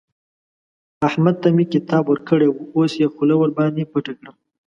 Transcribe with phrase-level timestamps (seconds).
[1.07, 4.31] احمد ته مې کتاب ورکړی وو؛ اوس يې خوله ورباندې پټه کړه.